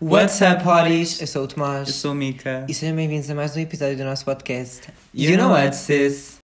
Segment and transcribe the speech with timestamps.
[0.00, 1.20] What's up, Hotties?
[1.20, 2.64] Eu sou o Eu Tomás sou o Mika.
[2.66, 4.88] e sejam bem-vindos a mais um episódio do nosso podcast.
[5.12, 6.38] You know what, sis?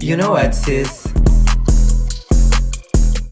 [0.00, 1.02] You know what, sis?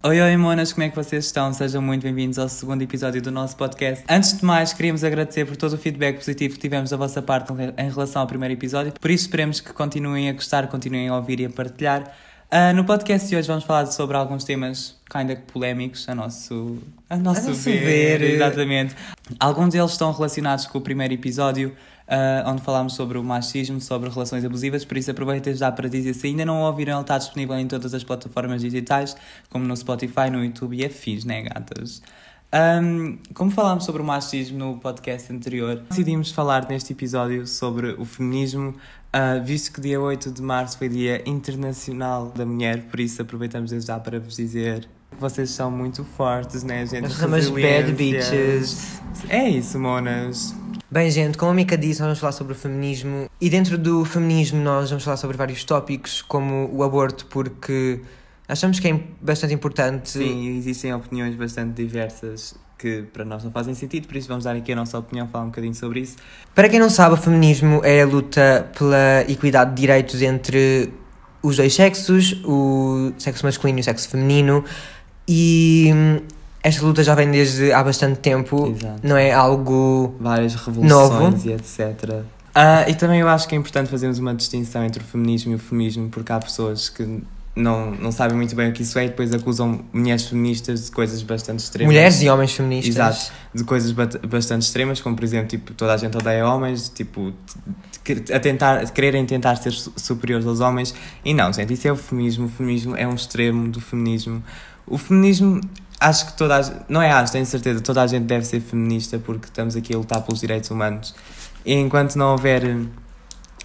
[0.03, 1.53] Oi, oi, monas, como é que vocês estão?
[1.53, 4.03] Sejam muito bem-vindos ao segundo episódio do nosso podcast.
[4.09, 7.53] Antes de mais, queríamos agradecer por todo o feedback positivo que tivemos da vossa parte
[7.53, 8.93] em relação ao primeiro episódio.
[8.99, 12.13] Por isso, esperemos que continuem a gostar, continuem a ouvir e a partilhar.
[12.53, 16.79] Ah, no podcast de hoje vamos falar sobre alguns temas kinda polémicos, a nosso,
[17.09, 18.19] a nosso, nosso ver.
[18.19, 18.23] ver.
[18.23, 18.97] Exatamente.
[19.39, 21.73] Alguns deles estão relacionados com o primeiro episódio,
[22.09, 26.13] ah, onde falámos sobre o machismo, sobre relações abusivas, por isso aproveito já para dizer,
[26.13, 29.17] se ainda não ouviram, ele está disponível em todas as plataformas digitais,
[29.49, 32.03] como no Spotify, no YouTube e afins, né, gatas?
[32.53, 38.05] Ahm, como falámos sobre o machismo no podcast anterior, decidimos falar neste episódio sobre o
[38.05, 38.75] feminismo,
[39.13, 43.71] ah, visto que dia 8 de março foi Dia Internacional da Mulher, por isso aproveitamos
[43.71, 47.13] desde já para vos dizer que vocês são muito fortes, né, gente?
[47.13, 49.01] Somos bad bitches.
[49.29, 50.55] É isso, monas.
[50.89, 54.05] Bem, gente, como a Mika disse, nós vamos falar sobre o feminismo e dentro do
[54.05, 58.01] feminismo nós vamos falar sobre vários tópicos, como o aborto, porque
[58.49, 60.11] achamos que é bastante importante.
[60.11, 64.57] Sim, existem opiniões bastante diversas que para nós não fazem sentido, por isso vamos dar
[64.57, 66.17] aqui a nossa opinião, falar um bocadinho sobre isso.
[66.55, 70.93] Para quem não sabe, o feminismo é a luta pela equidade de direitos entre
[71.43, 74.65] os dois sexos, o sexo masculino e o sexo feminino,
[75.29, 76.21] e hum,
[76.63, 79.01] esta luta já vem desde há bastante tempo, Exato.
[79.03, 80.15] não é algo.
[80.19, 82.23] várias revoluções e etc.
[82.55, 85.55] Ah, e também eu acho que é importante fazermos uma distinção entre o feminismo e
[85.55, 87.23] o feminismo, porque há pessoas que
[87.55, 90.91] não, não sabem muito bem o que isso é e depois acusam mulheres feministas de
[90.93, 91.93] coisas bastante extremas.
[91.93, 92.95] Mulheres e homens feministas.
[92.95, 97.33] Exato, de coisas bastante extremas, como por exemplo, tipo, toda a gente odeia homens, tipo,
[98.35, 100.95] a tentar, quererem tentar ser su- superiores aos homens.
[101.25, 102.47] E não, gente, isso é o feminismo.
[102.47, 104.43] O feminismo é um extremo do feminismo.
[104.87, 105.61] O feminismo,
[106.01, 108.61] acho que toda a gente, não é acho, tenho certeza, toda a gente deve ser
[108.61, 111.15] feminista porque estamos aqui a lutar pelos direitos humanos.
[111.65, 112.77] E enquanto não houver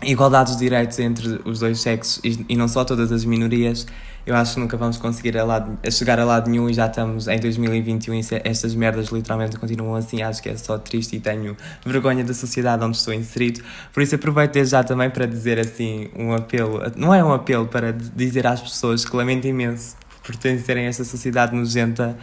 [0.05, 3.85] igualdade de direitos entre os dois sexos e, e não só todas as minorias,
[4.25, 6.87] eu acho que nunca vamos conseguir a, lado, a chegar a lado nenhum e já
[6.87, 10.23] estamos em 2021 e estas merdas literalmente continuam assim.
[10.23, 11.55] Acho que é só triste e tenho
[11.85, 13.63] vergonha da sociedade onde estou inserido.
[13.93, 17.67] Por isso aproveito desde já também para dizer assim um apelo, não é um apelo
[17.67, 22.17] para dizer às pessoas que lamento imenso por pertencerem a esta sociedade nojenta.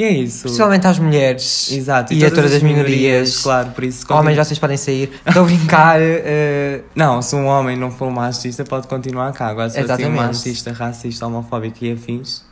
[0.00, 0.44] E é isso.
[0.44, 3.42] Principalmente às mulheres Exato, e, a todas as minorias.
[3.42, 4.06] Claro, por isso.
[4.08, 5.12] Homens, continu- vocês podem sair.
[5.26, 5.96] Estou a brincar.
[6.00, 9.48] eh, Não, se um homem não for machista, pode continuar cá.
[9.48, 10.36] Agora, se for assim, um Exatamente.
[10.38, 12.42] machista, racista, homofóbico e afins,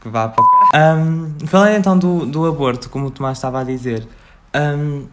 [0.00, 0.78] que vá para o c...
[0.78, 4.08] Um, falando então do, do aborto, como o Tomás estava a dizer,
[4.56, 5.04] um,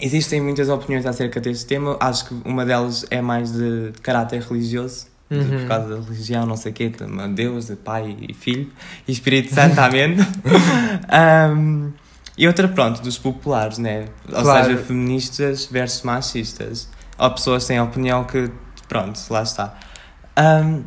[0.00, 1.96] existem muitas opiniões acerca deste tema.
[2.00, 5.06] Acho que uma delas é mais de caráter religioso.
[5.30, 5.58] Uhum.
[5.60, 8.70] Por causa da religião, não sei o quê, de Deus, de Pai e Filho
[9.08, 10.16] e Espírito Santo, amém.
[11.52, 11.92] Um,
[12.38, 14.06] e outra, pronto, dos populares, né?
[14.32, 14.66] Ou Claro.
[14.66, 16.88] seja, feministas versus machistas.
[17.18, 18.50] Ou pessoas que têm a opinião que,
[18.88, 19.74] pronto, lá está.
[20.38, 20.84] Um,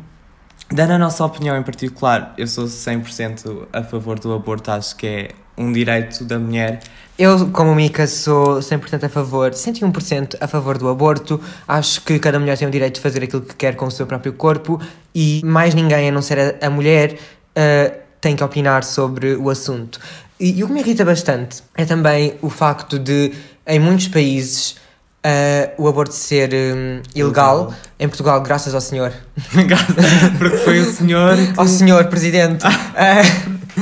[0.72, 5.06] dando a nossa opinião em particular, eu sou 100% a favor do aborto, acho que
[5.06, 6.80] é um direito da mulher.
[7.18, 11.38] Eu, como Mica, sou 100% a favor, 101% a favor do aborto.
[11.68, 14.06] Acho que cada mulher tem o direito de fazer aquilo que quer com o seu
[14.06, 14.80] próprio corpo
[15.14, 17.18] e mais ninguém, a não ser a, a mulher,
[17.54, 20.00] eh, tem que opinar sobre o assunto.
[20.38, 23.34] E, e o que me irrita bastante é também o facto de,
[23.66, 24.76] em muitos países,
[25.22, 27.56] eh, o aborto ser hum, ilegal.
[27.56, 27.74] Ilegal.
[27.98, 29.12] Em Portugal, graças ao Senhor.
[30.38, 31.60] Porque foi o senhor que...
[31.60, 32.64] Ao senhor presidente.
[32.64, 33.22] Ah,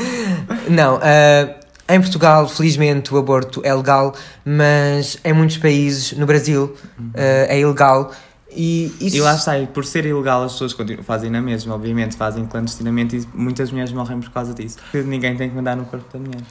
[0.68, 1.54] não, ah,
[1.88, 6.76] em Portugal, felizmente, o aborto é legal, mas em muitos países, no Brasil,
[7.14, 8.12] é ilegal.
[8.50, 9.16] E isso.
[9.16, 12.44] E lá está, e por ser ilegal as pessoas continuam, fazem na mesma, obviamente, fazem
[12.44, 14.76] clandestinamente e muitas mulheres morrem por causa disso.
[14.90, 16.42] Porque ninguém tem que mandar no corpo da mulher.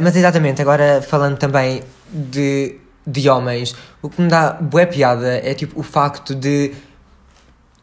[0.00, 2.76] Mas exatamente, agora falando também de,
[3.08, 6.72] de homens, o que me dá boa piada é tipo o facto de.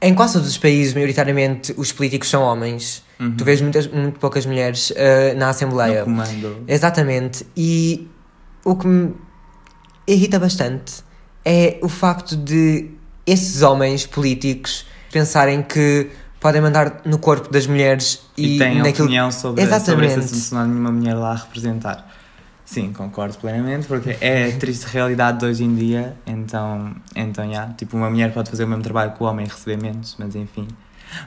[0.02, 3.04] Em quase todos os países, maioritariamente, os políticos são homens.
[3.20, 3.36] Uhum.
[3.36, 6.00] Tu vês muitas, muito poucas mulheres ah, na Assembleia.
[6.02, 6.64] No comando.
[6.68, 7.46] Exatamente.
[7.58, 8.08] E
[8.64, 9.14] o que me
[10.08, 11.04] irrita bastante
[11.44, 12.92] é o facto de
[13.26, 16.10] esses homens políticos pensarem que
[16.40, 19.06] podem mandar no corpo das mulheres E, e, tem naquilo.
[19.06, 20.08] opinião sobre, sobre Exatamente.
[20.12, 22.15] esse assunto, se não há nenhuma mulher lá a representar.
[22.66, 27.68] Sim, concordo plenamente, porque é a triste realidade de hoje em dia, então, então, já,
[27.68, 30.36] tipo, uma mulher pode fazer o mesmo trabalho que o homem e receber menos, mas
[30.36, 30.68] enfim.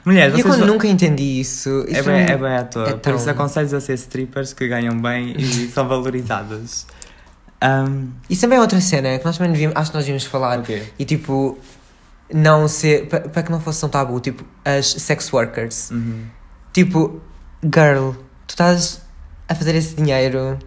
[0.03, 0.57] Mulheres, E eu vocês...
[0.57, 1.85] quando nunca entendi isso.
[1.87, 4.51] É isso bem, não- é bem à toa, é por isso aconselho a ser strippers
[4.51, 6.85] que ganham bem e são valorizadas.
[7.63, 10.59] Um, Isso também é outra cena que nós também devíamos, acho que nós devíamos falar.
[10.59, 10.93] ok.
[10.99, 11.57] E tipo,
[12.33, 13.07] não ser.
[13.07, 15.89] pa- Para que não fosse tão tabu, tipo, as sex workers.
[15.91, 16.23] Uhum.
[16.73, 17.21] Tipo,
[17.63, 18.11] girl,
[18.47, 19.01] tu estás
[19.47, 20.57] a fazer esse dinheiro,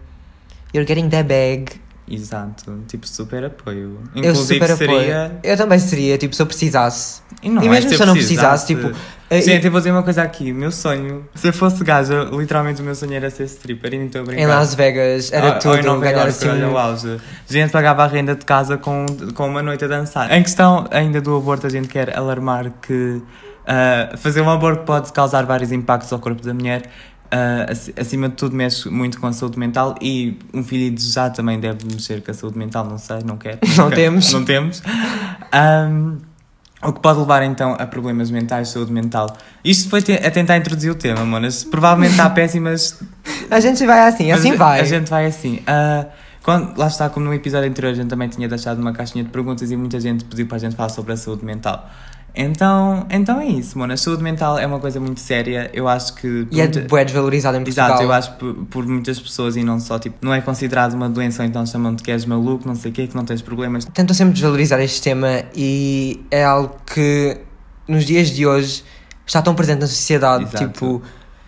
[0.73, 1.81] you're getting that bag.
[2.05, 3.97] Exato, tipo super apoio.
[4.13, 5.25] Eu Inclusive super seria.
[5.27, 5.39] apoio.
[5.41, 7.21] Eu também seria, tipo, se eu precisasse.
[7.41, 8.67] E, não E é mesmo se eu não precisasse.
[8.67, 8.91] tipo,
[9.29, 10.51] eh, Gente, eu vou dizer uma coisa aqui.
[10.51, 14.05] Meu sonho, se eu fosse gaja, literalmente o meu sonho era ser stripper e não
[14.07, 14.41] estou a brincar.
[14.43, 16.49] Em Las Vegas era Ou- ou tudo, em Nova ganhar Iorque, assim.
[16.49, 17.17] olha o auge.
[17.49, 20.29] Gente pagava a renda de casa com, com uma noite a dançar.
[20.29, 23.21] Em questão ainda do aborto, a gente quer alarmar que
[23.65, 26.83] ah, fazer um aborto pode causar vários impactos ao corpo da mulher.
[27.69, 31.59] Ac- acima de tudo, mexe muito com a saúde mental e um filho desejado também
[31.59, 32.85] deve mexer com a saúde mental.
[32.85, 33.59] Não sei, não quero.
[33.77, 34.31] Não temos.
[34.33, 34.81] Não temos.
[35.51, 36.17] Ahm,
[36.83, 39.35] o que pode levar então a problemas mentais, saúde mental.
[39.63, 41.63] Isto foi te- a tentar introduzir o tema, monas.
[41.63, 42.99] Provavelmente está péssimas
[43.49, 44.79] A gente vai assim, assim mas vai.
[44.81, 45.59] A gente vai assim.
[45.65, 46.05] ah,
[46.43, 49.29] quando, lá está, como no episódio anterior, a gente também tinha deixado uma caixinha de
[49.29, 51.89] perguntas e muita gente pediu para a gente falar sobre a saúde mental.
[52.35, 53.93] Então, então é isso, mano.
[53.93, 55.69] A saúde mental é uma coisa muito séria.
[55.73, 56.47] Eu acho que.
[56.51, 57.89] E é muita- bué desvalorizado em Portugal.
[57.89, 61.07] Exato, eu acho por, por muitas pessoas e não só, tipo, não é considerado uma
[61.09, 63.85] doença, então chamam-te que és maluco, não sei o quê, que não tens problemas.
[63.85, 67.37] Tentam sempre desvalorizar este tema e é algo que
[67.87, 68.83] nos dias de hoje
[69.25, 70.45] está tão presente na sociedade.
[70.45, 70.67] Exato.
[70.67, 71.01] Tipo,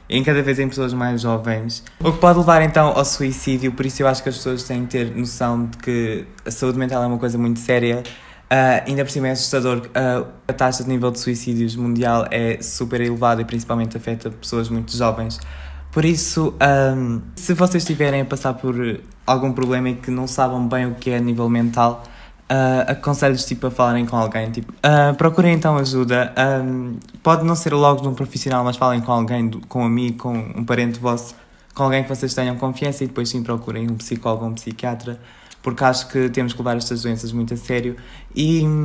[0.07, 1.83] em cada vez em pessoas mais jovens.
[1.99, 4.85] O que pode levar então ao suicídio, por isso eu acho que as pessoas têm
[4.85, 8.03] que ter noção de que a saúde mental é uma coisa muito séria.
[8.49, 12.61] Ah, ainda por cima é assustador, ah, a taxa de nível de suicídios mundial é
[12.61, 15.39] super elevada e principalmente afeta pessoas muito jovens.
[15.91, 18.75] Por isso, ahm, se vocês estiverem a passar por
[19.25, 22.03] algum problema e que não sabem bem o que é a nível mental,
[22.49, 24.51] ah, aconselho-vos tipo, a falarem com alguém.
[24.51, 26.33] Tipo, ah, procurem então ajuda.
[26.35, 30.17] Ahm, pode não ser logo de um profissional, mas falem com alguém, com um amigo,
[30.17, 31.35] com um parente vosso,
[31.73, 35.19] com alguém que vocês tenham confiança e depois sim procurem um psicólogo ou um psiquiatra,
[35.65, 37.95] porque acho que temos que levar estas doenças muito a sério.
[38.35, 38.83] E hum,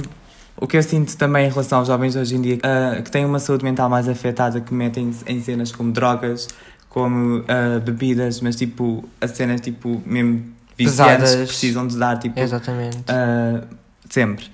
[0.57, 3.27] o que eu sinto também em relação aos jovens hoje em dia, ah, que têm
[3.27, 6.49] uma saúde mental mais afetada, que metem-se em cenas como drogas,
[6.89, 10.43] como ah, bebidas, mas tipo, as cenas tipo mesmo
[10.75, 11.35] que Pesadas.
[11.35, 12.97] precisam de dar tipo exatamente.
[12.97, 13.63] Uh,
[14.09, 14.47] sempre.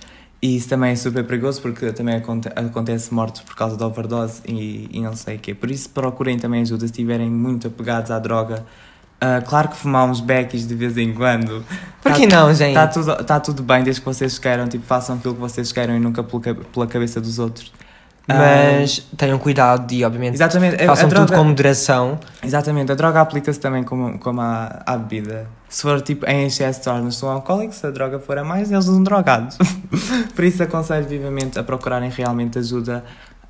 [0.42, 4.42] E isso também é super perigoso porque também aconte acontece mortes por causa da overdose
[4.48, 5.54] e, e não sei o quê.
[5.54, 8.66] Por isso procurem também ajuda se estiverem muito apegados à droga.
[9.22, 11.64] Uh, claro que fumar uns beckies de vez em quando.
[12.02, 12.68] Por que não, gente?
[12.70, 15.96] Está tudo, tá tudo bem desde que vocês queiram, tipo, façam aquilo que vocês queiram
[15.96, 17.72] e nunca pela, pela cabeça dos outros.
[18.28, 22.18] Mas tenham cuidado e, obviamente, Exatamente, a- a façam droga- tudo com moderação.
[22.42, 25.46] Exatamente, a droga aplica-se também como, como à, à bebida.
[25.68, 28.84] Se for tipo em excesso, torna-se um alcoólico, se a droga for a mais, eles
[28.84, 29.56] são drogados.
[30.34, 33.04] Por isso aconselho vivamente a procurarem realmente ajuda.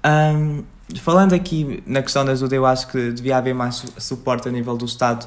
[0.04, 0.62] Ahm,
[1.00, 4.52] falando aqui na questão da ajuda, eu acho que devia haver mais su- suporte a
[4.52, 5.26] nível do Estado.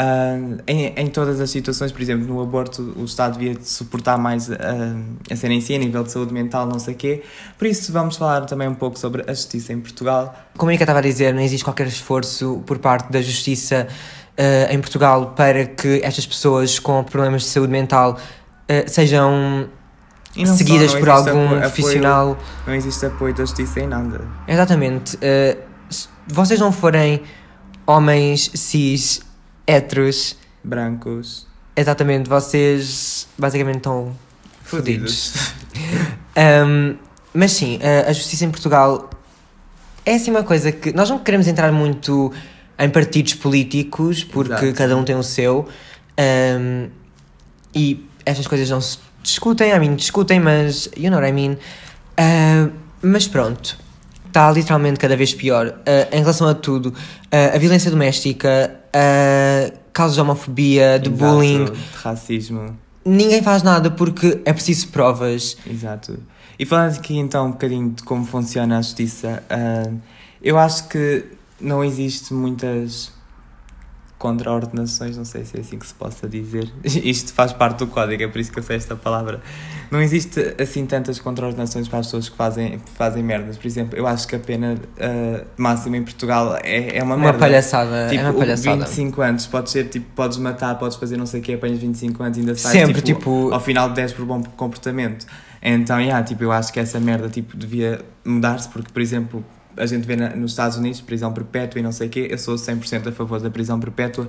[0.00, 4.48] Ahm, em, em todas as situações, por exemplo, no aborto, o Estado devia suportar mais
[4.48, 7.24] ahm, a cena em si, a nível de saúde mental, não sei o quê.
[7.58, 10.32] Por isso, vamos falar também um pouco sobre a justiça em Portugal.
[10.56, 13.88] Como a Erika estava a dizer, não existe qualquer esforço por parte da Justiça
[14.36, 18.16] eh, em Portugal para que estas pessoas com problemas de saúde mental
[18.86, 19.68] sejam
[20.46, 22.38] só, seguidas não por algum apo- apoio- profissional.
[22.66, 24.20] Não existe apoio da justiça em nada.
[24.46, 25.18] Exatamente.
[25.90, 27.22] se vocês não forem
[27.86, 29.22] homens cis,
[29.68, 31.46] heteros, Brancos.
[31.76, 34.16] exatamente, vocês basicamente estão
[34.62, 35.52] Fodidos.
[36.36, 36.96] Um,
[37.32, 39.08] mas sim, a, a justiça em Portugal
[40.04, 42.32] é assim uma coisa que nós não queremos entrar muito
[42.78, 44.74] em partidos políticos porque Exato.
[44.74, 45.68] cada um tem o seu
[46.18, 46.88] um,
[47.74, 51.52] e estas coisas não se discutem, I mean, discutem, mas you know what I mean.
[52.18, 52.72] Uh,
[53.02, 53.78] mas pronto,
[54.26, 55.68] está literalmente cada vez pior.
[55.68, 61.32] Uh, em relação a tudo, uh, a violência doméstica, uh, casos de homofobia, de Exato,
[61.32, 62.76] bullying, De racismo.
[63.04, 65.56] ninguém faz nada porque é preciso provas.
[65.68, 66.18] Exato.
[66.58, 69.90] E falando aqui então um bocadinho de como funciona a justiça, ah,
[70.42, 71.24] eu acho que
[71.60, 73.12] não existe muitas
[74.18, 76.68] contraordenações, não sei se é assim que se possa dizer.
[76.84, 79.40] Isto faz parte do código, é por isso que eu sei esta palavra.
[79.90, 83.56] Não existe assim tantas contraordenações para as pessoas que fazem, fazem merdas.
[83.56, 87.24] Por exemplo, eu acho que a pena ah, máxima em Portugal é, é uma, Uma
[87.26, 87.38] merda.
[87.38, 88.84] palhaçada, Tipo, é uma palhaçada.
[88.84, 92.22] 25 anos, podes ser tipo, podes matar, podes fazer não sei o que, apanhas 25
[92.22, 95.26] anos e ainda sai Sempre, tipo, tipo- ao final de 10 por bom comportamento.
[95.62, 99.44] Então, yeah, tipo, eu acho que essa merda tipo, devia mudar-se, porque, por exemplo,
[99.78, 102.38] a gente vê na- nos Estados Unidos prisão perpétua e não sei o quê, eu
[102.38, 104.28] sou 100% a favor da prisão perpétua,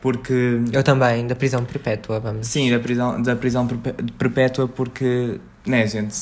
[0.00, 0.60] porque.
[0.72, 2.46] Eu também, da prisão perpétua, vamos.
[2.46, 6.12] Sim, da prisão, da prisão perpé- perpétua, porque, né, gente,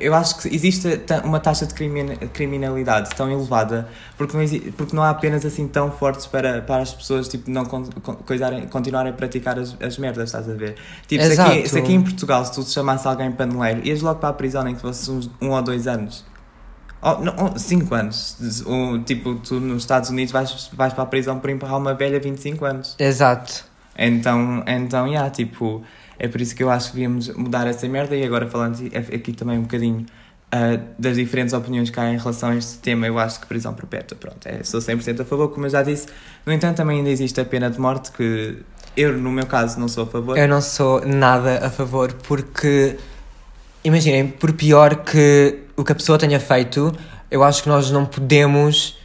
[0.00, 0.86] eu acho que existe
[1.24, 5.66] uma taxa de crimin- criminalidade tão elevada porque não, exi- porque não há apenas assim
[5.66, 10.28] tão fortes para, para as pessoas tipo, não coisarem, continuarem a praticar as, as merdas,
[10.28, 10.76] estás a ver?
[11.08, 14.28] Tipo, se aqui, se aqui em Portugal, se tu chamasse alguém paneleiro, ias logo para
[14.28, 16.24] a prisão nem que fosse uns um ou dois anos.
[17.02, 18.62] Oh, 5 anos.
[18.66, 22.20] O, tipo, tu nos Estados Unidos vais, vais para a prisão por empurrar uma velha
[22.20, 22.96] 25 anos.
[22.98, 23.64] Exato.
[23.96, 25.82] Então, então, yeah, tipo,
[26.18, 29.32] é por isso que eu acho que devíamos mudar essa merda e agora falando aqui
[29.32, 30.06] também um bocadinho
[30.54, 33.72] uh, das diferentes opiniões que há em relação a este tema, eu acho que prisão
[33.74, 36.06] perpétua, pronto, é, sou 100% a favor, como eu já disse.
[36.44, 38.58] No entanto, também ainda existe a pena de morte que
[38.96, 40.36] eu, no meu caso, não sou a favor.
[40.36, 42.96] Eu não sou nada a favor porque,
[43.84, 46.92] imaginem, por pior que o que a pessoa tenha feito,
[47.30, 48.98] eu acho que nós não podemos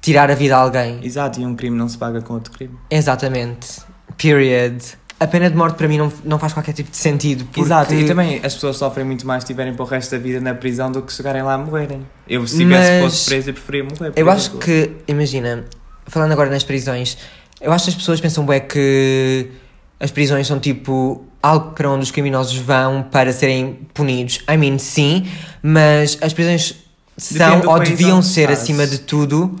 [0.00, 1.00] tirar a vida a alguém.
[1.02, 2.74] Exato, e um crime não se paga com outro crime.
[2.90, 3.80] Exatamente.
[4.16, 4.82] Period.
[5.20, 7.44] A pena de morte para mim não, não faz qualquer tipo de sentido.
[7.44, 7.60] Porque...
[7.60, 10.40] Exato, e também as pessoas sofrem muito mais se estiverem para o resto da vida
[10.40, 12.06] na prisão do que chegarem lá a morrerem.
[12.28, 13.02] Eu, se tivesse Mas...
[13.02, 14.12] fosse preso, eu preferia morrer.
[14.14, 15.64] Eu acho que, imagina,
[16.06, 17.18] falando agora nas prisões,
[17.60, 19.50] eu acho que as pessoas pensam bem que
[19.98, 24.40] as prisões são tipo algo para onde os criminosos vão para serem punidos.
[24.48, 25.26] I mean, sim,
[25.62, 26.74] mas as prisões
[27.16, 28.62] são ou deviam ser, estás.
[28.62, 29.56] acima de tudo,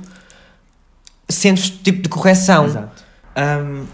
[1.28, 2.66] centros tipo de correção.
[2.66, 3.04] Exato.
[3.36, 3.86] Um,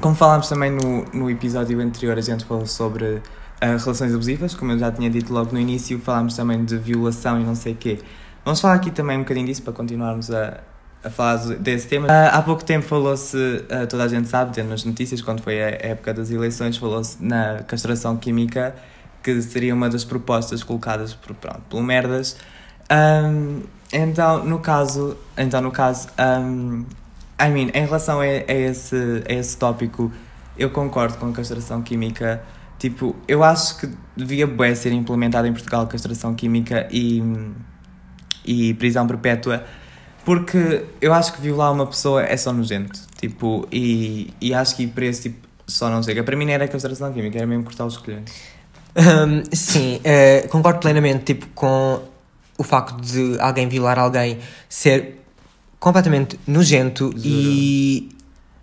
[0.00, 3.20] como falámos também no, no episódio anterior, a gente falou sobre uh,
[3.60, 7.44] relações abusivas, como eu já tinha dito logo no início, falámos também de violação e
[7.44, 7.98] não sei o quê.
[8.44, 10.60] Vamos falar aqui também um bocadinho disso para continuarmos a,
[11.02, 12.06] a falar desse tema.
[12.06, 15.62] Uh, há pouco tempo falou-se, uh, toda a gente sabe, dentro nas notícias, quando foi
[15.62, 18.74] a época das eleições, falou-se na castração química,
[19.22, 22.36] que seria uma das propostas colocadas por, pronto, pelo Merdas.
[22.90, 26.84] Um, então, no caso, então, no caso um,
[27.40, 30.12] I mean, em relação a, a, esse, a esse tópico,
[30.58, 32.42] eu concordo com a castração química.
[32.78, 37.22] Tipo, eu acho que devia ser implementada em Portugal castração química e,
[38.44, 39.64] e prisão perpétua,
[40.30, 43.00] porque eu acho que violar uma pessoa é só nojento.
[43.20, 46.22] Tipo, e, e acho que para esse tipo só não chega.
[46.22, 48.30] Para mim não era castração química, era mesmo cortar os colhões.
[48.96, 52.00] Um, sim, uh, concordo plenamente tipo, com
[52.56, 55.20] o facto de alguém violar alguém ser
[55.80, 57.22] completamente nojento Juro.
[57.24, 58.08] e.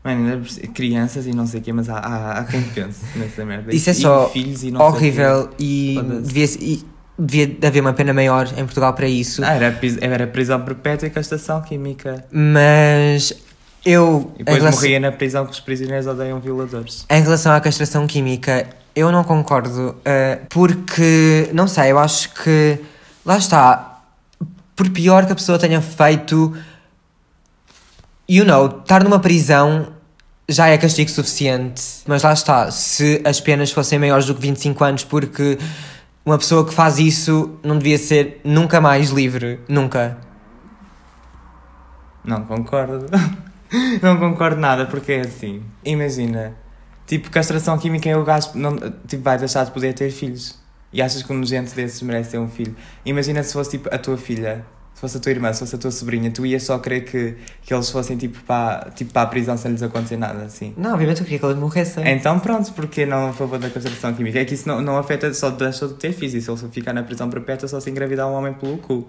[0.05, 3.75] Mano, crianças e não sei o quê, mas há, há, há quem pense nessa merda.
[3.75, 6.85] Isso é só e horrível e devia, e
[7.17, 9.43] devia haver uma pena maior em Portugal para isso.
[9.43, 12.25] Ah, era, era prisão perpétua e castração química.
[12.31, 13.33] Mas
[13.85, 14.31] eu.
[14.35, 14.81] E depois relação...
[14.81, 17.05] morria na prisão que os prisioneiros odeiam violadores.
[17.09, 22.79] Em relação à castração química, eu não concordo, uh, porque, não sei, eu acho que.
[23.25, 24.01] Lá está.
[24.75, 26.55] Por pior que a pessoa tenha feito
[28.27, 29.87] you know, estar numa prisão
[30.49, 31.81] já é castigo suficiente.
[32.05, 35.57] Mas lá está, se as penas fossem maiores do que 25 anos, porque
[36.27, 39.61] uma pessoa que faz isso não devia ser nunca mais livre.
[39.65, 40.17] Nunca.
[42.21, 43.05] Não concordo.
[44.03, 45.63] não concordo nada, porque é assim.
[45.85, 46.53] Imagina,
[47.05, 48.75] tipo, castração química é o gajo não,
[49.07, 50.59] tipo, vai deixar de poder ter filhos.
[50.91, 52.75] E achas que um nojento desses merece ter um filho.
[53.05, 54.65] Imagina se fosse tipo a tua filha
[54.97, 57.35] se fosse a tua irmã, se fosse a tua sobrinha, tu ias só querer que,
[57.61, 60.73] que eles fossem tipo para, tipo para a prisão sem lhes acontecer nada, assim.
[60.75, 62.03] Não, obviamente eu queria que eles morressem.
[62.07, 64.39] Então pronto, porque não a favor da castração química?
[64.39, 66.93] É que isso não, não afeta, só deixa de ter filhos, e se ele ficar
[66.93, 69.07] na prisão perpétua só se engravidar um homem pelo cu.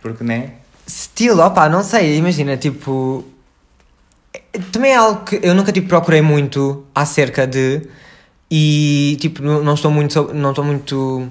[0.00, 0.54] Porque, né?
[0.90, 3.24] Still, opa, não sei, imagina, tipo...
[4.72, 7.80] Também é algo que eu nunca, tipo, procurei muito acerca de...
[8.50, 11.28] E, tipo, não estou muito, não estou muito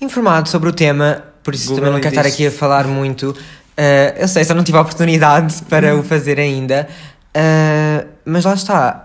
[0.00, 3.30] informado sobre o tema por isso Google também não quero estar aqui a falar muito.
[3.30, 6.88] Uh, eu sei, só não tive a oportunidade para o fazer ainda.
[7.36, 9.04] Uh, mas lá está.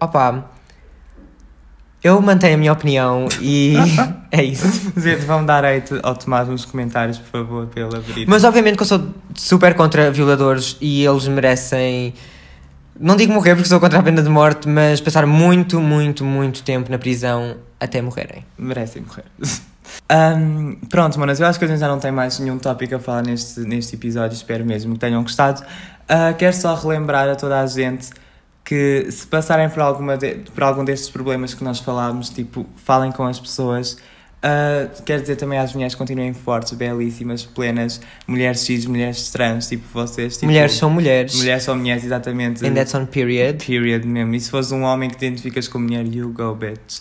[0.00, 0.44] Opa.
[2.02, 3.74] Eu mantenho a minha opinião e
[4.32, 4.90] é isso.
[4.96, 8.24] Gente, vão dar hate ao Tomás nos comentários, por favor, pela vida.
[8.26, 12.14] Mas obviamente que eu sou super contra violadores e eles merecem.
[12.98, 16.62] Não digo morrer porque sou contra a pena de morte, mas passar muito, muito, muito
[16.62, 18.46] tempo na prisão até morrerem.
[18.58, 19.24] Merecem morrer.
[20.10, 22.98] Um, pronto, manas, eu acho que a gente já não tem mais nenhum tópico a
[22.98, 25.62] falar neste, neste episódio, espero mesmo que tenham gostado.
[25.62, 28.10] Uh, quero só relembrar a toda a gente
[28.64, 33.10] que se passarem por, alguma de, por algum destes problemas que nós falámos, tipo, falem
[33.12, 33.98] com as pessoas.
[34.40, 39.84] Uh, quero dizer também às mulheres continuem fortes, belíssimas, plenas, mulheres cis, mulheres trans, tipo
[39.92, 40.34] vocês.
[40.34, 41.34] Tipo, mulheres são mulheres.
[41.34, 42.66] Mulheres são mulheres, exatamente.
[42.66, 43.64] And that's on period.
[43.64, 44.34] Period mesmo.
[44.34, 47.00] E se fosse um homem que te identificas como mulher, you go, bitch.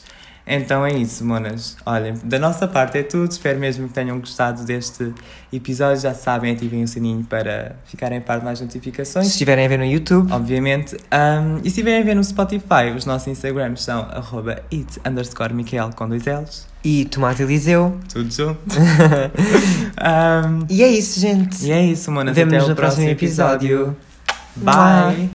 [0.51, 1.77] Então é isso, monas.
[1.85, 3.31] Olhem, da nossa parte é tudo.
[3.31, 5.13] Espero mesmo que tenham gostado deste
[5.53, 6.01] episódio.
[6.01, 9.27] Já sabem, ativem o sininho para ficarem par de mais notificações.
[9.27, 10.31] Se estiverem a ver no YouTube.
[10.33, 10.95] Obviamente.
[10.95, 15.53] Um, e se estiverem a ver no Spotify, os nossos Instagrams são arroba it underscore
[15.53, 16.67] Michael com dois L's.
[16.83, 17.99] E Tomate Eliseu.
[18.11, 18.59] Tudo junto.
[20.01, 21.63] um, e é isso, gente.
[21.63, 22.35] E é isso, monas.
[22.35, 23.81] Vemo-nos no próximo episódio.
[23.81, 23.97] episódio.
[24.55, 25.15] Bye.
[25.15, 25.27] Bye.